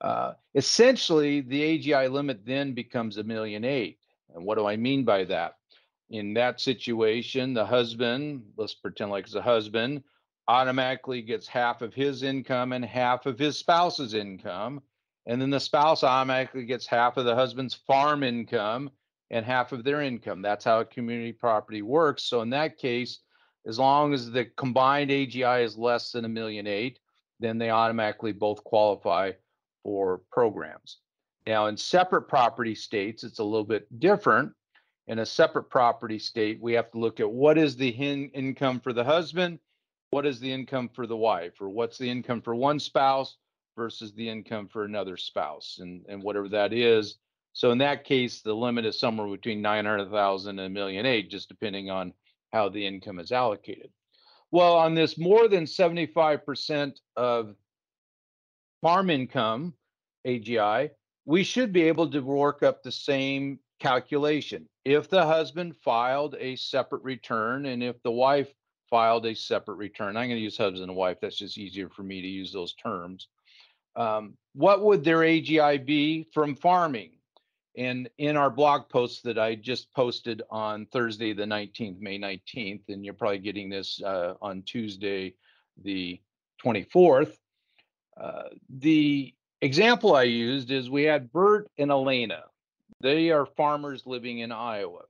Uh, 0.00 0.32
essentially, 0.54 1.40
the 1.40 1.78
AGI 1.78 2.10
limit 2.10 2.44
then 2.44 2.72
becomes 2.72 3.16
a 3.16 3.24
million 3.24 3.64
eight. 3.64 3.98
And 4.34 4.44
what 4.44 4.58
do 4.58 4.66
I 4.66 4.76
mean 4.76 5.04
by 5.04 5.24
that? 5.24 5.54
In 6.10 6.34
that 6.34 6.60
situation, 6.60 7.54
the 7.54 7.64
husband, 7.64 8.42
let's 8.56 8.74
pretend 8.74 9.10
like 9.10 9.24
it's 9.24 9.34
a 9.34 9.42
husband, 9.42 10.02
automatically 10.48 11.22
gets 11.22 11.48
half 11.48 11.82
of 11.82 11.94
his 11.94 12.22
income 12.22 12.72
and 12.72 12.84
half 12.84 13.26
of 13.26 13.38
his 13.38 13.58
spouse's 13.58 14.14
income 14.14 14.82
and 15.26 15.42
then 15.42 15.50
the 15.50 15.60
spouse 15.60 16.04
automatically 16.04 16.64
gets 16.64 16.86
half 16.86 17.16
of 17.16 17.24
the 17.24 17.34
husband's 17.34 17.74
farm 17.74 18.22
income 18.22 18.90
and 19.30 19.44
half 19.44 19.72
of 19.72 19.82
their 19.82 20.00
income. 20.00 20.40
That's 20.40 20.64
how 20.64 20.80
a 20.80 20.84
community 20.84 21.32
property 21.32 21.82
works. 21.82 22.22
So 22.22 22.42
in 22.42 22.50
that 22.50 22.78
case, 22.78 23.18
as 23.66 23.78
long 23.78 24.14
as 24.14 24.30
the 24.30 24.44
combined 24.56 25.10
AGI 25.10 25.64
is 25.64 25.76
less 25.76 26.12
than 26.12 26.24
a 26.24 26.28
million 26.28 26.66
eight, 26.66 27.00
then 27.40 27.58
they 27.58 27.70
automatically 27.70 28.32
both 28.32 28.62
qualify 28.64 29.32
for 29.82 30.22
programs. 30.30 30.98
Now, 31.46 31.66
in 31.66 31.76
separate 31.76 32.22
property 32.22 32.74
states, 32.74 33.24
it's 33.24 33.38
a 33.38 33.44
little 33.44 33.64
bit 33.64 34.00
different. 34.00 34.52
In 35.08 35.20
a 35.20 35.26
separate 35.26 35.70
property 35.70 36.18
state, 36.18 36.60
we 36.60 36.72
have 36.72 36.90
to 36.92 36.98
look 36.98 37.20
at 37.20 37.30
what 37.30 37.58
is 37.58 37.76
the 37.76 37.88
in- 37.88 38.30
income 38.30 38.80
for 38.80 38.92
the 38.92 39.04
husband, 39.04 39.60
what 40.10 40.26
is 40.26 40.40
the 40.40 40.52
income 40.52 40.88
for 40.88 41.06
the 41.06 41.16
wife, 41.16 41.60
or 41.60 41.68
what's 41.68 41.98
the 41.98 42.10
income 42.10 42.42
for 42.42 42.54
one 42.54 42.80
spouse, 42.80 43.36
versus 43.76 44.12
the 44.14 44.28
income 44.28 44.66
for 44.66 44.84
another 44.84 45.16
spouse 45.16 45.78
and, 45.80 46.04
and 46.08 46.22
whatever 46.22 46.48
that 46.48 46.72
is. 46.72 47.18
So 47.52 47.70
in 47.70 47.78
that 47.78 48.04
case, 48.04 48.40
the 48.40 48.54
limit 48.54 48.86
is 48.86 48.98
somewhere 48.98 49.28
between 49.28 49.62
900,000 49.62 50.58
and 50.58 50.66
a 50.66 50.68
million 50.68 51.06
eight, 51.06 51.30
just 51.30 51.48
depending 51.48 51.90
on 51.90 52.12
how 52.52 52.68
the 52.68 52.86
income 52.86 53.18
is 53.18 53.32
allocated. 53.32 53.90
Well, 54.50 54.74
on 54.76 54.94
this 54.94 55.18
more 55.18 55.48
than 55.48 55.64
75% 55.64 56.96
of 57.16 57.56
farm 58.80 59.10
income, 59.10 59.74
AGI, 60.26 60.90
we 61.24 61.42
should 61.42 61.72
be 61.72 61.82
able 61.82 62.10
to 62.10 62.20
work 62.20 62.62
up 62.62 62.82
the 62.82 62.92
same 62.92 63.58
calculation. 63.80 64.68
If 64.84 65.08
the 65.08 65.26
husband 65.26 65.76
filed 65.76 66.36
a 66.38 66.56
separate 66.56 67.02
return 67.02 67.66
and 67.66 67.82
if 67.82 68.00
the 68.02 68.12
wife 68.12 68.52
filed 68.88 69.26
a 69.26 69.34
separate 69.34 69.76
return, 69.76 70.16
I'm 70.16 70.28
going 70.28 70.38
to 70.38 70.42
use 70.42 70.56
husband 70.56 70.84
and 70.84 70.94
wife, 70.94 71.18
that's 71.20 71.38
just 71.38 71.58
easier 71.58 71.88
for 71.90 72.04
me 72.04 72.22
to 72.22 72.28
use 72.28 72.52
those 72.52 72.74
terms 72.74 73.28
um, 73.96 74.34
what 74.54 74.84
would 74.84 75.02
their 75.02 75.18
AGI 75.18 75.84
be 75.84 76.28
from 76.32 76.54
farming? 76.54 77.12
And 77.76 78.08
in 78.16 78.36
our 78.36 78.50
blog 78.50 78.88
post 78.88 79.22
that 79.24 79.38
I 79.38 79.54
just 79.54 79.92
posted 79.92 80.42
on 80.50 80.86
Thursday, 80.86 81.34
the 81.34 81.44
19th, 81.44 82.00
May 82.00 82.18
19th, 82.18 82.88
and 82.88 83.04
you're 83.04 83.14
probably 83.14 83.38
getting 83.38 83.68
this 83.68 84.00
uh, 84.02 84.34
on 84.40 84.62
Tuesday, 84.62 85.34
the 85.82 86.20
24th, 86.64 87.36
uh, 88.16 88.44
the 88.70 89.34
example 89.60 90.14
I 90.14 90.22
used 90.22 90.70
is 90.70 90.88
we 90.88 91.02
had 91.02 91.32
Bert 91.32 91.68
and 91.76 91.90
Elena. 91.90 92.44
They 93.02 93.30
are 93.30 93.44
farmers 93.44 94.06
living 94.06 94.38
in 94.38 94.52
Iowa. 94.52 95.02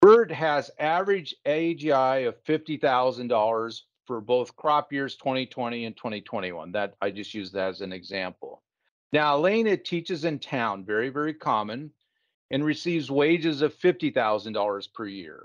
Bert 0.00 0.32
has 0.32 0.70
average 0.78 1.34
AGI 1.46 2.28
of 2.28 2.42
$50,000 2.44 3.80
for 4.06 4.20
both 4.20 4.56
crop 4.56 4.92
years 4.92 5.16
2020 5.16 5.84
and 5.84 5.96
2021. 5.96 6.72
That 6.72 6.94
I 7.00 7.10
just 7.10 7.34
used 7.34 7.52
that 7.54 7.68
as 7.68 7.80
an 7.82 7.92
example. 7.92 8.62
Now, 9.14 9.36
Elena 9.36 9.76
teaches 9.76 10.24
in 10.24 10.40
town, 10.40 10.84
very, 10.84 11.08
very 11.08 11.34
common, 11.34 11.92
and 12.50 12.64
receives 12.64 13.12
wages 13.12 13.62
of 13.62 13.72
$50,000 13.72 14.92
per 14.92 15.06
year. 15.06 15.44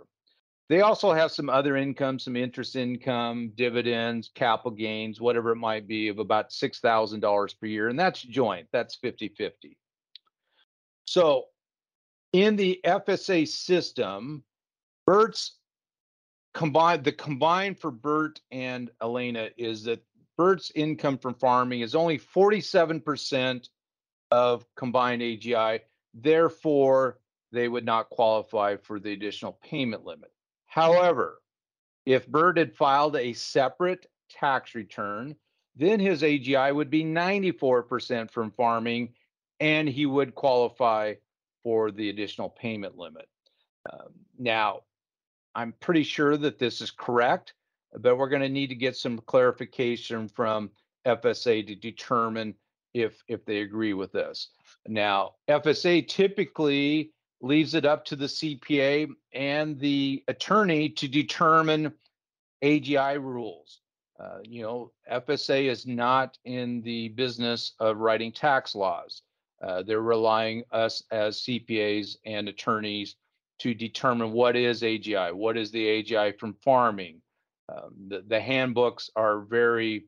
They 0.70 0.82
also 0.82 1.14
have 1.14 1.32
some 1.32 1.52
other 1.52 1.78
income, 1.78 2.18
some 2.18 2.36
interest 2.36 2.76
income, 2.76 3.52
dividends, 3.54 4.32
capital 4.34 4.72
gains, 4.72 5.22
whatever 5.22 5.52
it 5.52 5.58
might 5.58 5.88
be, 5.88 6.08
of 6.08 6.18
about 6.18 6.50
$6,000 6.50 7.60
per 7.60 7.66
year. 7.68 7.90
And 7.90 8.00
that's 8.00 8.24
joint, 8.24 8.68
that's 8.74 8.96
50 8.96 9.36
50. 9.38 9.78
So 11.06 11.46
in 12.34 12.56
the 12.56 12.80
FSA 12.84 13.48
system, 13.48 14.44
Bert's 15.06 15.60
combined 16.56 17.04
the 17.04 17.12
combined 17.12 17.78
for 17.78 17.92
Bert 17.92 18.42
and 18.50 18.90
Elena 19.00 19.50
is 19.58 19.84
that 19.84 20.04
Bert's 20.40 20.72
income 20.74 21.18
from 21.18 21.34
farming 21.34 21.82
is 21.82 21.96
only 21.96 22.18
47% 22.18 23.68
of 24.32 24.66
combined 24.78 25.22
AGI. 25.22 25.82
Therefore, 26.14 27.20
they 27.52 27.68
would 27.68 27.84
not 27.84 28.10
qualify 28.10 28.78
for 28.78 29.02
the 29.02 29.12
additional 29.12 29.60
payment 29.62 30.06
limit. 30.06 30.32
However, 30.66 31.42
if 32.06 32.26
Bert 32.26 32.58
had 32.58 32.74
filed 32.74 33.18
a 33.18 33.34
separate 33.34 34.06
tax 34.30 34.76
return, 34.76 35.36
then 35.76 36.00
his 36.00 36.22
AGI 36.22 36.74
would 36.74 36.90
be 36.90 37.04
94% 37.04 38.32
from 38.32 38.52
farming 38.52 39.10
and 39.60 39.90
he 39.90 40.06
would 40.06 40.36
qualify 40.36 41.16
for 41.64 41.92
the 41.92 42.10
additional 42.10 42.50
payment 42.50 42.98
limit. 42.98 43.28
Um, 43.92 44.14
now, 44.38 44.84
I'm 45.54 45.74
pretty 45.82 46.04
sure 46.04 46.38
that 46.38 46.60
this 46.60 46.80
is 46.80 46.92
correct, 46.92 47.56
but 47.98 48.18
we're 48.18 48.30
going 48.30 48.42
to 48.42 48.50
need 48.50 48.68
to 48.68 48.76
get 48.76 48.96
some 48.96 49.20
clarification 49.20 50.28
from 50.28 50.70
FSA 51.06 51.66
to 51.68 51.76
determine 51.76 52.56
if 52.94 53.24
if 53.28 53.46
they 53.46 53.62
agree 53.62 53.94
with 53.94 54.12
this. 54.12 54.50
Now, 54.88 55.36
FSA 55.48 56.08
typically 56.08 57.12
leaves 57.42 57.74
it 57.74 57.86
up 57.86 58.06
to 58.06 58.16
the 58.16 58.26
CPA 58.26 59.10
and 59.34 59.80
the 59.80 60.24
attorney 60.28 60.90
to 60.90 61.08
determine 61.08 61.94
AGI 62.64 63.22
rules. 63.22 63.82
Uh, 64.20 64.40
you 64.44 64.62
know, 64.62 64.92
FSA 65.10 65.70
is 65.70 65.88
not 65.88 66.38
in 66.44 66.82
the 66.82 67.08
business 67.10 67.74
of 67.80 67.98
writing 67.98 68.34
tax 68.34 68.76
laws. 68.76 69.22
Uh, 69.62 69.82
they're 69.84 70.02
relying 70.02 70.64
us 70.72 71.04
as 71.12 71.42
CPAs 71.42 72.18
and 72.26 72.50
attorneys 72.50 73.16
to 73.60 73.74
determine 73.74 74.32
what 74.32 74.56
is 74.56 74.82
AGI, 74.82 75.34
what 75.34 75.58
is 75.58 75.72
the 75.72 75.86
AGI 75.86 76.38
from 76.38 76.54
farming. 76.64 77.22
Um, 77.70 77.94
the, 78.08 78.24
the 78.28 78.40
handbooks 78.40 79.10
are 79.16 79.42
very, 79.42 80.06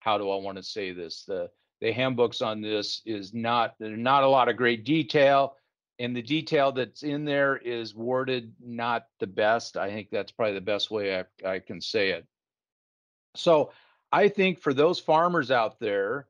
how 0.00 0.18
do 0.18 0.30
I 0.30 0.36
want 0.36 0.56
to 0.58 0.62
say 0.62 0.92
this? 0.92 1.24
The 1.26 1.50
the 1.80 1.92
handbooks 1.92 2.42
on 2.42 2.60
this 2.60 3.02
is 3.06 3.32
not 3.32 3.74
not 3.78 4.24
a 4.24 4.28
lot 4.28 4.48
of 4.48 4.56
great 4.56 4.84
detail, 4.84 5.54
and 5.98 6.14
the 6.14 6.22
detail 6.22 6.72
that's 6.72 7.02
in 7.02 7.24
there 7.24 7.56
is 7.56 7.94
worded 7.94 8.52
not 8.60 9.06
the 9.20 9.26
best. 9.26 9.76
I 9.76 9.90
think 9.90 10.08
that's 10.10 10.32
probably 10.32 10.54
the 10.54 10.60
best 10.60 10.90
way 10.90 11.18
I, 11.18 11.24
I 11.48 11.58
can 11.60 11.80
say 11.80 12.10
it. 12.10 12.26
So 13.36 13.70
I 14.10 14.28
think 14.28 14.60
for 14.60 14.74
those 14.74 14.98
farmers 14.98 15.50
out 15.50 15.78
there 15.78 16.26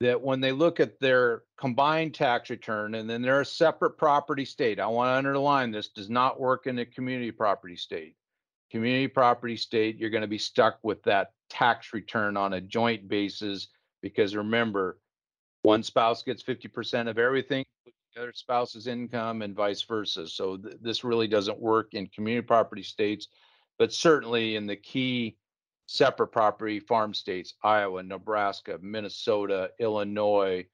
that 0.00 0.20
when 0.20 0.40
they 0.40 0.52
look 0.52 0.78
at 0.78 1.00
their 1.00 1.42
combined 1.56 2.14
tax 2.14 2.50
return 2.50 2.94
and 2.94 3.08
then 3.08 3.22
they're 3.22 3.40
a 3.40 3.46
separate 3.46 3.96
property 3.96 4.44
state, 4.44 4.78
I 4.78 4.86
want 4.86 5.08
to 5.08 5.18
underline 5.18 5.70
this 5.70 5.88
does 5.88 6.10
not 6.10 6.38
work 6.38 6.66
in 6.66 6.78
a 6.78 6.84
community 6.84 7.32
property 7.32 7.76
state. 7.76 8.14
Community 8.76 9.08
property 9.08 9.56
state, 9.56 9.96
you're 9.96 10.10
going 10.10 10.20
to 10.20 10.26
be 10.28 10.36
stuck 10.36 10.78
with 10.82 11.02
that 11.04 11.32
tax 11.48 11.94
return 11.94 12.36
on 12.36 12.52
a 12.52 12.60
joint 12.60 13.08
basis 13.08 13.68
because 14.02 14.36
remember, 14.36 14.98
one 15.62 15.82
spouse 15.82 16.22
gets 16.22 16.42
50% 16.42 17.08
of 17.08 17.16
everything, 17.16 17.64
the 17.86 18.20
other 18.20 18.34
spouse's 18.34 18.86
income, 18.86 19.40
and 19.40 19.56
vice 19.56 19.80
versa. 19.80 20.28
So 20.28 20.58
th- 20.58 20.76
this 20.82 21.04
really 21.04 21.26
doesn't 21.26 21.58
work 21.58 21.94
in 21.94 22.06
community 22.08 22.46
property 22.46 22.82
states, 22.82 23.28
but 23.78 23.94
certainly 23.94 24.56
in 24.56 24.66
the 24.66 24.76
key 24.76 25.38
separate 25.86 26.28
property 26.28 26.78
farm 26.78 27.14
states 27.14 27.54
Iowa, 27.62 28.02
Nebraska, 28.02 28.78
Minnesota, 28.82 29.70
Illinois, 29.80 30.66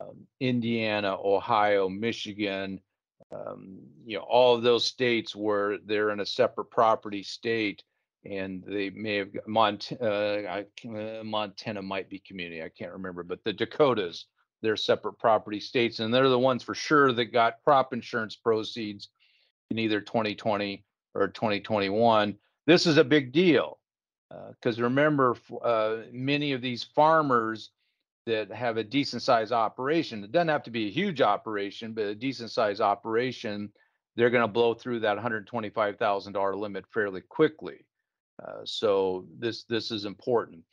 um, 0.00 0.24
Indiana, 0.38 1.16
Ohio, 1.20 1.88
Michigan, 1.88 2.80
um, 3.32 3.78
you 4.04 4.16
know, 4.16 4.24
all 4.24 4.54
of 4.54 4.62
those 4.62 4.84
states 4.84 5.34
where 5.36 5.78
they're 5.78 6.10
in 6.10 6.20
a 6.20 6.26
separate 6.26 6.70
property 6.70 7.22
state 7.22 7.82
and 8.24 8.62
they 8.66 8.90
may 8.90 9.16
have 9.16 9.28
Mont- 9.46 9.92
uh, 10.00 10.04
uh, 10.04 10.62
Montana 11.24 11.80
might 11.80 12.10
be 12.10 12.18
community. 12.18 12.62
I 12.62 12.68
can't 12.68 12.92
remember, 12.92 13.22
but 13.22 13.42
the 13.44 13.52
Dakotas, 13.52 14.26
they're 14.62 14.76
separate 14.76 15.18
property 15.18 15.60
states, 15.60 16.00
and 16.00 16.12
they're 16.12 16.28
the 16.28 16.38
ones 16.38 16.62
for 16.62 16.74
sure 16.74 17.12
that 17.12 17.26
got 17.26 17.62
crop 17.64 17.94
insurance 17.94 18.36
proceeds 18.36 19.08
in 19.70 19.78
either 19.78 20.00
2020 20.00 20.84
or 21.14 21.28
2021. 21.28 22.36
This 22.66 22.86
is 22.86 22.98
a 22.98 23.04
big 23.04 23.32
deal 23.32 23.78
because 24.50 24.78
uh, 24.78 24.82
remember, 24.82 25.36
uh, 25.62 25.96
many 26.12 26.52
of 26.52 26.60
these 26.60 26.84
farmers 26.84 27.70
that 28.26 28.50
have 28.52 28.76
a 28.76 28.84
decent 28.84 29.22
size 29.22 29.52
operation. 29.52 30.24
It 30.24 30.32
doesn't 30.32 30.48
have 30.48 30.62
to 30.64 30.70
be 30.70 30.86
a 30.86 30.90
huge 30.90 31.20
operation, 31.20 31.92
but 31.92 32.04
a 32.04 32.14
decent 32.14 32.50
size 32.50 32.80
operation, 32.80 33.70
they're 34.16 34.30
going 34.30 34.42
to 34.42 34.48
blow 34.48 34.74
through 34.74 35.00
that 35.00 35.18
$125,000 35.18 36.56
limit 36.56 36.84
fairly 36.92 37.22
quickly. 37.22 37.86
Uh, 38.42 38.60
so 38.64 39.26
this 39.38 39.64
this 39.64 39.90
is 39.90 40.06
important. 40.06 40.64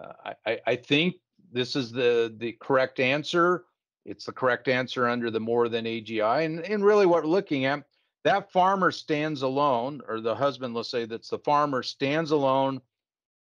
Uh, 0.00 0.32
I, 0.46 0.58
I 0.64 0.76
think 0.76 1.16
this 1.52 1.74
is 1.74 1.90
the 1.90 2.32
the 2.38 2.52
correct 2.60 3.00
answer. 3.00 3.64
It's 4.04 4.26
the 4.26 4.32
correct 4.32 4.68
answer 4.68 5.08
under 5.08 5.32
the 5.32 5.40
more 5.40 5.68
than 5.68 5.86
AGI, 5.86 6.44
and 6.44 6.60
and 6.60 6.84
really 6.84 7.06
what 7.06 7.24
we're 7.24 7.30
looking 7.30 7.64
at 7.64 7.82
that 8.26 8.50
farmer 8.50 8.90
stands 8.90 9.42
alone, 9.42 10.00
or 10.08 10.20
the 10.20 10.34
husband, 10.34 10.74
let's 10.74 10.90
say 10.90 11.04
that's 11.04 11.28
the 11.28 11.38
farmer 11.38 11.84
stands 11.84 12.32
alone, 12.32 12.80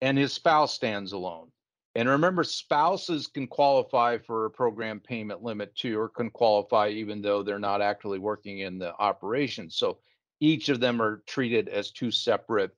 and 0.01 0.17
his 0.17 0.33
spouse 0.33 0.73
stands 0.73 1.13
alone. 1.13 1.50
And 1.97 2.09
remember, 2.09 2.45
spouses 2.45 3.27
can 3.27 3.49
qualify 3.49 4.19
for 4.19 4.45
a 4.45 4.51
program 4.51 5.01
payment 5.01 5.43
limit 5.43 5.75
too, 5.75 5.99
or 5.99 6.09
can 6.09 6.31
qualify 6.31 6.89
even 6.89 7.21
though 7.21 7.43
they're 7.43 7.59
not 7.59 7.83
actually 7.83 8.21
working 8.21 8.61
in 8.61 8.79
the 8.79 8.95
operation. 8.99 9.69
So 9.71 9.99
each 10.39 10.69
of 10.69 10.81
them 10.81 11.03
are 11.03 11.23
treated 11.27 11.69
as 11.69 11.91
two 11.91 12.11
separate 12.11 12.71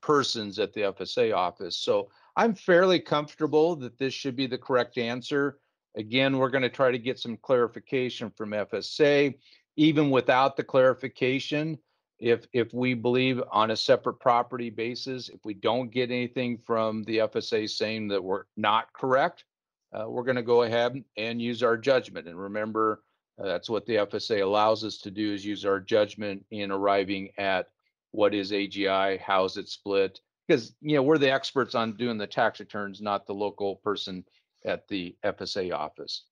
persons 0.00 0.58
at 0.58 0.72
the 0.72 0.82
FSA 0.82 1.34
office. 1.34 1.76
So 1.76 2.10
I'm 2.36 2.54
fairly 2.54 3.00
comfortable 3.00 3.76
that 3.76 3.98
this 3.98 4.14
should 4.14 4.36
be 4.36 4.46
the 4.46 4.58
correct 4.58 4.98
answer. 4.98 5.58
Again, 5.96 6.38
we're 6.38 6.50
going 6.50 6.62
to 6.62 6.68
try 6.68 6.90
to 6.90 6.98
get 6.98 7.18
some 7.18 7.36
clarification 7.36 8.30
from 8.30 8.50
FSA. 8.50 9.34
Even 9.76 10.10
without 10.10 10.56
the 10.56 10.64
clarification, 10.64 11.78
if 12.18 12.46
if 12.52 12.72
we 12.72 12.94
believe 12.94 13.42
on 13.50 13.70
a 13.70 13.76
separate 13.76 14.14
property 14.14 14.70
basis, 14.70 15.28
if 15.28 15.44
we 15.44 15.54
don't 15.54 15.90
get 15.90 16.10
anything 16.10 16.58
from 16.58 17.02
the 17.04 17.18
FSA 17.18 17.68
saying 17.68 18.08
that 18.08 18.22
we're 18.22 18.44
not 18.56 18.92
correct, 18.92 19.44
uh, 19.92 20.08
we're 20.08 20.22
going 20.22 20.36
to 20.36 20.42
go 20.42 20.62
ahead 20.62 21.02
and 21.16 21.42
use 21.42 21.62
our 21.62 21.76
judgment. 21.76 22.28
And 22.28 22.38
remember, 22.38 23.02
uh, 23.38 23.46
that's 23.46 23.68
what 23.68 23.86
the 23.86 23.96
FSA 23.96 24.42
allows 24.42 24.84
us 24.84 24.98
to 24.98 25.10
do 25.10 25.32
is 25.32 25.44
use 25.44 25.64
our 25.64 25.80
judgment 25.80 26.44
in 26.50 26.70
arriving 26.70 27.30
at 27.38 27.68
what 28.12 28.32
is 28.32 28.52
AGI, 28.52 29.18
how 29.20 29.44
is 29.44 29.56
it 29.56 29.68
split? 29.68 30.20
Because 30.46 30.74
you 30.80 30.96
know 30.96 31.02
we're 31.02 31.18
the 31.18 31.32
experts 31.32 31.74
on 31.74 31.96
doing 31.96 32.18
the 32.18 32.26
tax 32.26 32.60
returns, 32.60 33.00
not 33.00 33.26
the 33.26 33.34
local 33.34 33.76
person 33.76 34.24
at 34.64 34.86
the 34.88 35.16
FSA 35.24 35.74
office. 35.74 36.24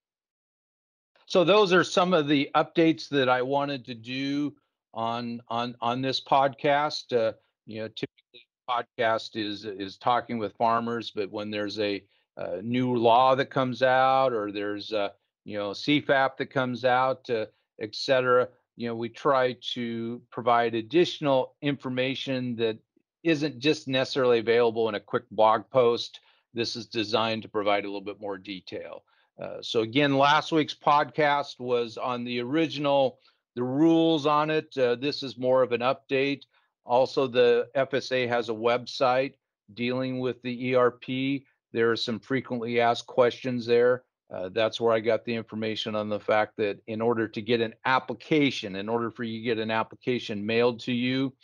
So 1.26 1.44
those 1.44 1.72
are 1.72 1.84
some 1.84 2.12
of 2.14 2.28
the 2.28 2.50
updates 2.54 3.08
that 3.08 3.28
I 3.28 3.42
wanted 3.42 3.84
to 3.86 3.94
do 3.94 4.54
on 4.94 5.42
on 5.48 5.74
on 5.80 6.02
this 6.02 6.20
podcast. 6.20 7.16
Uh, 7.16 7.32
you 7.66 7.80
know, 7.80 7.88
typically 7.88 8.46
podcast 8.68 9.36
is 9.36 9.64
is 9.64 9.96
talking 9.96 10.38
with 10.38 10.56
farmers, 10.56 11.10
but 11.10 11.30
when 11.30 11.50
there's 11.50 11.78
a, 11.78 12.02
a 12.36 12.62
new 12.62 12.94
law 12.96 13.34
that 13.34 13.50
comes 13.50 13.82
out 13.82 14.32
or 14.32 14.52
there's 14.52 14.92
a 14.92 15.12
you 15.44 15.58
know 15.58 15.70
CFAP 15.70 16.36
that 16.36 16.50
comes 16.50 16.84
out, 16.84 17.28
uh, 17.30 17.46
et 17.80 17.94
cetera, 17.94 18.48
you 18.76 18.88
know, 18.88 18.94
we 18.94 19.08
try 19.08 19.56
to 19.74 20.20
provide 20.30 20.74
additional 20.74 21.54
information 21.62 22.56
that 22.56 22.78
isn't 23.22 23.58
just 23.58 23.86
necessarily 23.88 24.38
available 24.38 24.88
in 24.88 24.94
a 24.94 25.00
quick 25.00 25.24
blog 25.30 25.62
post. 25.70 26.20
This 26.54 26.76
is 26.76 26.86
designed 26.86 27.42
to 27.42 27.48
provide 27.48 27.84
a 27.84 27.88
little 27.88 28.00
bit 28.00 28.20
more 28.20 28.38
detail. 28.38 29.04
Uh, 29.40 29.62
so 29.62 29.80
again, 29.80 30.16
last 30.16 30.52
week's 30.52 30.74
podcast 30.74 31.58
was 31.58 31.96
on 31.96 32.24
the 32.24 32.40
original 32.40 33.18
the 33.54 33.62
rules 33.62 34.26
on 34.26 34.50
it. 34.50 34.76
Uh, 34.76 34.94
this 34.94 35.22
is 35.22 35.38
more 35.38 35.62
of 35.62 35.72
an 35.72 35.80
update. 35.80 36.42
Also, 36.84 37.26
the 37.26 37.68
FSA 37.76 38.28
has 38.28 38.48
a 38.48 38.54
website 38.54 39.34
dealing 39.74 40.20
with 40.20 40.40
the 40.42 40.74
ERP. 40.74 41.42
There 41.72 41.90
are 41.90 41.96
some 41.96 42.18
frequently 42.18 42.80
asked 42.80 43.06
questions 43.06 43.66
there. 43.66 44.04
Uh, 44.32 44.48
that's 44.48 44.80
where 44.80 44.92
I 44.92 45.00
got 45.00 45.24
the 45.24 45.34
information 45.34 45.94
on 45.94 46.08
the 46.08 46.20
fact 46.20 46.56
that 46.56 46.78
in 46.86 47.02
order 47.02 47.28
to 47.28 47.42
get 47.42 47.60
an 47.60 47.74
application, 47.84 48.76
in 48.76 48.88
order 48.88 49.10
for 49.10 49.24
you 49.24 49.38
to 49.38 49.44
get 49.44 49.58
an 49.58 49.70
application 49.70 50.44
mailed 50.44 50.80
to 50.80 50.92
you, 50.92 51.34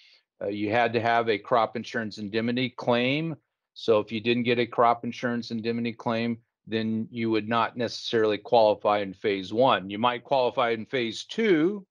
uh, 0.42 0.48
you 0.48 0.70
had 0.70 0.92
to 0.94 1.00
have 1.00 1.28
a 1.28 1.38
crop 1.38 1.76
insurance 1.76 2.18
indemnity 2.18 2.70
claim. 2.70 3.36
So 3.74 3.98
if 3.98 4.10
you 4.10 4.20
didn't 4.20 4.44
get 4.44 4.58
a 4.58 4.66
crop 4.66 5.04
insurance 5.04 5.50
indemnity 5.50 5.92
claim, 5.92 6.38
then 6.66 7.08
you 7.10 7.30
would 7.30 7.48
not 7.48 7.76
necessarily 7.76 8.38
qualify 8.38 8.98
in 8.98 9.12
phase 9.12 9.52
one. 9.52 9.90
You 9.90 9.98
might 9.98 10.24
qualify 10.24 10.70
in 10.70 10.86
phase 10.86 11.24
two, 11.24 11.86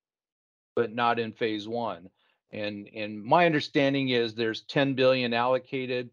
but 0.77 0.93
not 0.93 1.17
in 1.17 1.33
phase 1.33 1.67
one. 1.67 2.07
And 2.51 2.87
and 2.95 3.21
my 3.21 3.47
understanding 3.47 4.09
is 4.09 4.35
there's 4.35 4.61
10 4.61 4.93
billion 4.93 5.33
allocated, 5.33 6.11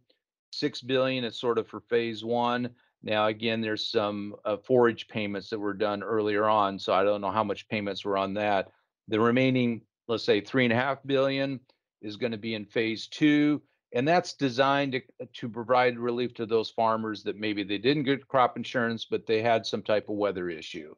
six 0.53 0.81
billion 0.81 1.23
is 1.23 1.39
sort 1.39 1.59
of 1.59 1.69
for 1.69 1.81
phase 1.81 2.25
one. 2.25 2.71
Now 3.03 3.27
again, 3.27 3.61
there's 3.61 3.87
some 3.87 4.35
uh, 4.47 4.57
forage 4.57 5.07
payments 5.07 5.51
that 5.51 5.59
were 5.59 5.75
done 5.75 6.03
earlier 6.03 6.47
on, 6.49 6.79
so 6.79 6.95
I 6.95 7.05
don't 7.05 7.21
know 7.21 7.31
how 7.31 7.45
much 7.45 7.69
payments 7.69 8.07
were 8.07 8.17
on 8.17 8.33
that. 8.35 8.73
The 9.09 9.21
remaining, 9.21 9.83
let's 10.09 10.25
say 10.25 10.41
three 10.41 10.65
and 10.65 10.73
a 10.73 10.77
half 10.77 10.99
billion, 11.05 11.61
is 12.01 12.17
going 12.17 12.33
to 12.33 12.39
be 12.39 12.55
in 12.55 12.65
phase 12.65 13.07
two, 13.07 13.61
and 13.93 14.09
that's 14.09 14.33
designed 14.33 14.93
to, 14.93 15.03
to 15.27 15.49
provide 15.51 15.99
relief 15.99 16.33
to 16.35 16.47
those 16.47 16.71
farmers 16.71 17.23
that 17.25 17.37
maybe 17.37 17.65
they 17.65 17.79
didn't 17.79 18.05
get 18.05 18.27
crop 18.27 18.57
insurance, 18.57 19.05
but 19.05 19.27
they 19.27 19.43
had 19.43 19.67
some 19.67 19.83
type 19.83 20.09
of 20.09 20.17
weather 20.17 20.49
issue. 20.49 20.95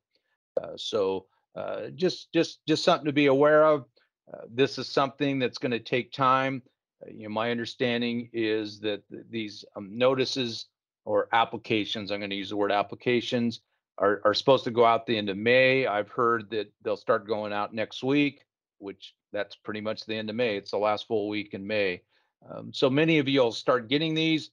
Uh, 0.62 0.76
so 0.76 1.26
uh, 1.56 1.88
just 1.94 2.32
just 2.32 2.60
just 2.66 2.84
something 2.84 3.06
to 3.06 3.12
be 3.12 3.26
aware 3.26 3.64
of. 3.64 3.86
Uh, 4.32 4.42
this 4.52 4.78
is 4.78 4.88
something 4.88 5.38
that's 5.38 5.58
going 5.58 5.72
to 5.72 5.78
take 5.78 6.12
time. 6.12 6.62
Uh, 7.02 7.10
you 7.10 7.24
know, 7.24 7.34
my 7.34 7.50
understanding 7.50 8.28
is 8.32 8.80
that 8.80 9.02
th- 9.10 9.24
these 9.30 9.64
um, 9.76 9.96
notices 9.96 10.66
or 11.04 11.28
applications, 11.32 12.10
I'm 12.10 12.20
going 12.20 12.30
to 12.30 12.36
use 12.36 12.50
the 12.50 12.56
word 12.56 12.72
applications, 12.72 13.60
are, 13.98 14.20
are 14.24 14.34
supposed 14.34 14.64
to 14.64 14.70
go 14.70 14.84
out 14.84 15.06
the 15.06 15.16
end 15.16 15.30
of 15.30 15.36
May. 15.36 15.86
I've 15.86 16.10
heard 16.10 16.50
that 16.50 16.72
they'll 16.82 16.96
start 16.96 17.26
going 17.26 17.52
out 17.52 17.72
next 17.72 18.02
week, 18.02 18.44
which 18.78 19.14
that's 19.32 19.56
pretty 19.56 19.80
much 19.80 20.04
the 20.04 20.16
end 20.16 20.28
of 20.28 20.36
May. 20.36 20.56
It's 20.56 20.72
the 20.72 20.78
last 20.78 21.06
full 21.06 21.28
week 21.28 21.54
in 21.54 21.66
May. 21.66 22.02
Um, 22.50 22.72
so 22.72 22.90
many 22.90 23.18
of 23.18 23.28
you 23.28 23.40
will 23.40 23.52
start 23.52 23.88
getting 23.88 24.14
these. 24.14 24.50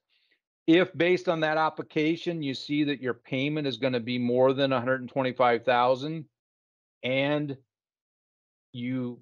If 0.66 0.96
based 0.96 1.28
on 1.28 1.42
that 1.42 1.58
application, 1.58 2.42
you 2.42 2.54
see 2.54 2.86
that 2.86 3.02
your 3.02 3.16
payment 3.16 3.68
is 3.68 3.78
going 3.78 3.94
to 3.94 4.00
be 4.00 4.18
more 4.18 4.54
than 4.54 4.72
125,000, 4.72 6.26
and 7.04 7.58
you 8.72 9.20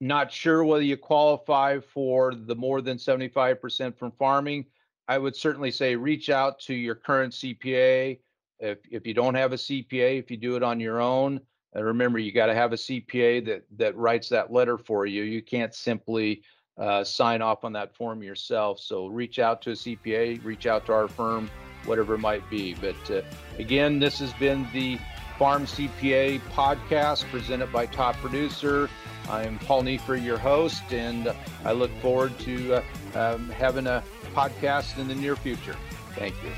not 0.00 0.32
sure 0.32 0.64
whether 0.64 0.82
you 0.82 0.96
qualify 0.96 1.78
for 1.78 2.34
the 2.34 2.54
more 2.54 2.80
than 2.80 2.96
75% 2.96 3.96
from 3.96 4.12
farming, 4.12 4.64
I 5.08 5.18
would 5.18 5.36
certainly 5.36 5.70
say 5.70 5.94
reach 5.94 6.30
out 6.30 6.58
to 6.60 6.74
your 6.74 6.94
current 6.94 7.34
CPA. 7.34 8.18
If, 8.58 8.78
if 8.90 9.06
you 9.06 9.14
don't 9.14 9.34
have 9.34 9.52
a 9.52 9.56
CPA, 9.56 10.18
if 10.18 10.30
you 10.30 10.36
do 10.36 10.56
it 10.56 10.62
on 10.62 10.80
your 10.80 11.00
own, 11.00 11.40
and 11.72 11.84
remember, 11.84 12.18
you 12.18 12.32
got 12.32 12.46
to 12.46 12.54
have 12.54 12.72
a 12.72 12.76
CPA 12.76 13.46
that 13.46 13.64
that 13.76 13.96
writes 13.96 14.28
that 14.30 14.52
letter 14.52 14.76
for 14.76 15.06
you. 15.06 15.22
You 15.22 15.40
can't 15.40 15.74
simply 15.74 16.42
uh, 16.76 17.04
sign 17.04 17.42
off 17.42 17.64
on 17.64 17.72
that 17.74 17.94
form 17.94 18.22
yourself. 18.22 18.80
So 18.80 19.06
reach 19.06 19.38
out 19.38 19.62
to 19.62 19.70
a 19.70 19.74
CPA, 19.74 20.44
reach 20.44 20.66
out 20.66 20.86
to 20.86 20.92
our 20.92 21.06
firm, 21.06 21.48
whatever 21.84 22.14
it 22.14 22.18
might 22.18 22.48
be. 22.50 22.74
But 22.74 23.10
uh, 23.10 23.22
again, 23.58 24.00
this 24.00 24.18
has 24.18 24.32
been 24.34 24.66
the 24.72 24.98
Farm 25.40 25.64
CPA 25.64 26.38
podcast 26.50 27.24
presented 27.30 27.72
by 27.72 27.86
Top 27.86 28.14
Producer. 28.16 28.90
I'm 29.26 29.58
Paul 29.60 29.84
Neiffer, 29.84 30.22
your 30.22 30.36
host, 30.36 30.82
and 30.92 31.34
I 31.64 31.72
look 31.72 31.90
forward 32.02 32.38
to 32.40 32.74
uh, 32.74 32.82
um, 33.14 33.48
having 33.48 33.86
a 33.86 34.04
podcast 34.34 34.98
in 34.98 35.08
the 35.08 35.14
near 35.14 35.36
future. 35.36 35.74
Thank 36.14 36.34
you. 36.44 36.50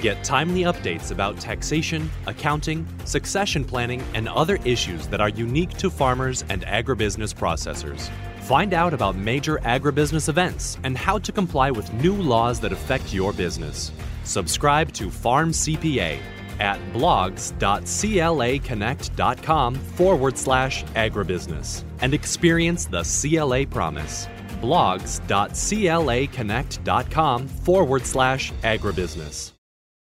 Get 0.00 0.22
timely 0.22 0.62
updates 0.62 1.10
about 1.10 1.40
taxation, 1.40 2.08
accounting, 2.28 2.86
succession 3.06 3.64
planning, 3.64 4.04
and 4.14 4.28
other 4.28 4.60
issues 4.64 5.08
that 5.08 5.20
are 5.20 5.30
unique 5.30 5.76
to 5.78 5.90
farmers 5.90 6.44
and 6.48 6.62
agribusiness 6.62 7.34
processors. 7.34 8.08
Find 8.46 8.72
out 8.72 8.94
about 8.94 9.16
major 9.16 9.58
agribusiness 9.64 10.28
events 10.28 10.78
and 10.84 10.96
how 10.96 11.18
to 11.18 11.32
comply 11.32 11.72
with 11.72 11.92
new 11.94 12.14
laws 12.14 12.60
that 12.60 12.70
affect 12.70 13.12
your 13.12 13.32
business. 13.32 13.90
Subscribe 14.22 14.92
to 14.92 15.10
Farm 15.10 15.50
CPA 15.50 16.20
at 16.60 16.78
blogs.claconnect.com 16.92 19.74
forward 19.74 20.38
slash 20.38 20.84
agribusiness 20.84 21.82
and 22.00 22.14
experience 22.14 22.86
the 22.86 23.02
CLA 23.02 23.66
promise. 23.66 24.28
blogs.claconnect.com 24.62 27.48
forward 27.48 28.06
slash 28.06 28.52
agribusiness. 28.62 29.55